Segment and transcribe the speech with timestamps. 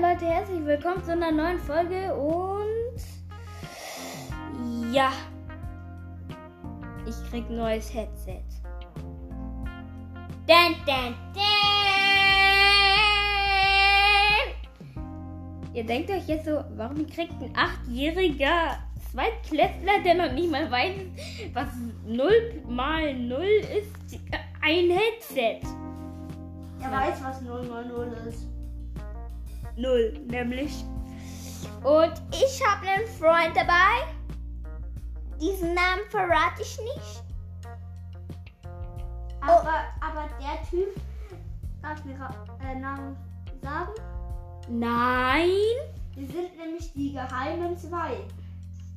[0.00, 2.98] Leute, herzlich willkommen zu einer neuen Folge und
[4.92, 5.12] ja,
[7.06, 8.42] ich krieg neues Headset.
[10.48, 11.44] Dan, dan, dan.
[15.72, 18.78] Ihr denkt euch jetzt so, warum kriegt ein achtjähriger
[19.12, 20.96] Zweitklässler, der noch nicht mal weiß,
[21.52, 21.68] was
[22.04, 24.18] 0 mal 0 ist,
[24.60, 25.60] ein Headset?
[26.82, 27.62] Er weiß, was 000
[28.28, 28.48] ist.
[29.76, 30.84] Null, nämlich.
[31.82, 34.14] Und ich habe einen Freund dabei.
[35.40, 37.22] Diesen Namen verrate ich nicht.
[39.40, 40.94] Aber, aber der Typ,
[41.82, 42.14] darf mir
[42.62, 43.16] äh, Namen
[43.62, 43.92] sagen?
[44.68, 45.50] Nein.
[46.14, 48.16] Wir sind nämlich die geheimen zwei.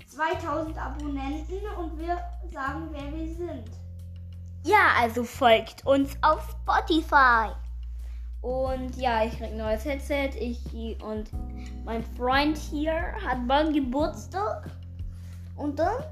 [0.07, 2.17] 2000 Abonnenten und wir
[2.53, 3.69] sagen, wer wir sind.
[4.63, 7.51] Ja, also folgt uns auf Spotify.
[8.41, 10.31] Und ja, ich krieg ein neues Headset.
[10.39, 10.59] Ich
[11.03, 11.29] und
[11.83, 12.93] mein Freund hier
[13.25, 14.69] hat bald Geburtstag.
[15.55, 16.03] Und dann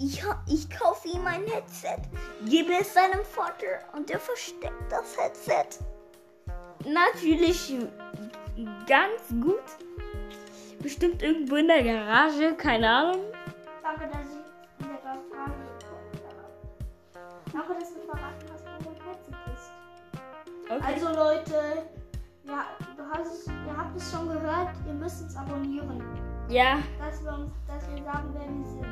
[0.00, 1.98] ich, ich kaufe ihm ein Headset,
[2.46, 5.84] gebe es seinem Vater und der versteckt das Headset.
[6.86, 7.74] Natürlich
[8.86, 9.64] ganz gut.
[10.80, 13.24] Bestimmt irgendwo in der Garage, keine Ahnung.
[13.82, 15.52] Danke, dass ich in der habe.
[17.52, 18.67] Danke, dass du verraten hast,
[20.70, 20.82] Okay.
[20.84, 21.88] Also Leute,
[22.44, 22.64] ja,
[22.96, 26.02] du hast ihr habt es schon gehört, ihr müsst uns abonnieren.
[26.48, 28.86] ja, Dass wir uns, dass wir sagen, wer wir sind.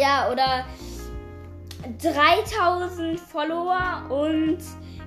[0.00, 0.64] Ja, oder
[2.02, 4.58] 3000 Follower und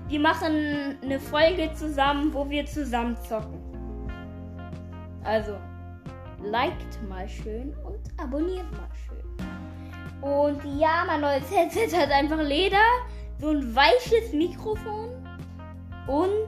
[0.07, 3.61] wir machen eine Folge zusammen, wo wir zusammen zocken.
[5.25, 5.57] Also,
[6.41, 9.17] liked mal schön und abonniert mal schön.
[10.21, 12.77] Und ja, mein neues Headset hat einfach Leder,
[13.39, 15.09] so ein weiches Mikrofon
[16.07, 16.47] und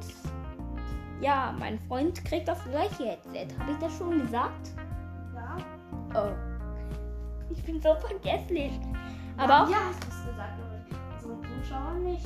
[1.21, 3.47] ja, mein Freund kriegt das gleiche Headset.
[3.59, 4.71] Habe ich das schon gesagt?
[5.35, 5.57] Ja.
[6.15, 6.31] Oh.
[7.51, 8.71] Ich bin so vergesslich.
[9.37, 12.25] Aber auch Ja, hast du es gesagt, aber so Zuschauer nicht.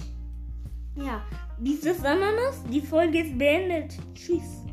[0.95, 1.21] Ja,
[1.57, 3.97] dieses Ananas, die Folge ist beendet.
[4.13, 4.63] Tschüss.